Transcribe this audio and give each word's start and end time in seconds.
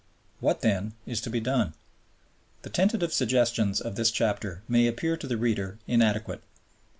What 0.39 0.61
then 0.61 0.93
is 1.05 1.21
to 1.21 1.29
be 1.29 1.39
done? 1.39 1.75
The 2.63 2.71
tentative 2.71 3.13
suggestions 3.13 3.79
of 3.79 3.97
this 3.97 4.09
chapter 4.09 4.63
may 4.67 4.87
appear 4.87 5.15
to 5.15 5.27
the 5.27 5.37
reader 5.37 5.77
inadequate. 5.85 6.41